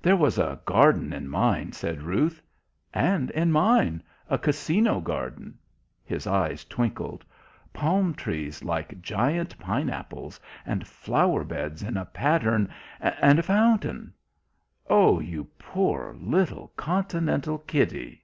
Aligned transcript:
"There 0.00 0.14
was 0.16 0.38
a 0.38 0.60
garden 0.64 1.12
in 1.12 1.26
mine," 1.28 1.72
said 1.72 2.00
Ruth. 2.02 2.40
"And 2.92 3.32
in 3.32 3.50
mine 3.50 4.04
a 4.30 4.38
Casino 4.38 5.00
garden!" 5.00 5.58
His 6.04 6.28
eyes 6.28 6.64
twinkled. 6.64 7.24
"Palm 7.72 8.14
trees 8.14 8.62
like 8.62 9.02
giant 9.02 9.58
pineapples, 9.58 10.38
and 10.64 10.86
flower 10.86 11.42
beds 11.42 11.82
in 11.82 11.96
a 11.96 12.04
pattern, 12.04 12.72
and 13.00 13.40
a 13.40 13.42
fountain" 13.42 14.14
"Oh, 14.88 15.18
you 15.18 15.42
poor 15.58 16.14
little 16.20 16.68
Continental 16.76 17.58
kiddie!" 17.58 18.22